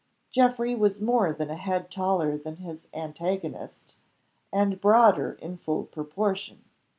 Geoffrey 0.31 0.73
was 0.73 0.99
more 0.99 1.31
than 1.31 1.51
a 1.51 1.55
head 1.55 1.91
taller 1.91 2.35
than 2.35 2.55
his 2.55 2.87
antagonist, 2.91 3.93
and 4.51 4.81
broader 4.81 5.33
in 5.33 5.57
full 5.57 5.83
proportion. 5.85 6.63